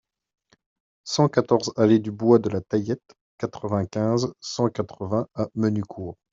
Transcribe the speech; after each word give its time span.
cent 1.03 1.29
quatorze 1.29 1.73
allée 1.77 1.99
du 1.99 2.09
Bois 2.11 2.39
de 2.39 2.49
la 2.49 2.59
Taillette, 2.61 3.13
quatre-vingt-quinze, 3.37 4.33
cent 4.39 4.67
quatre-vingts 4.69 5.27
à 5.35 5.47
Menucourt 5.53 6.17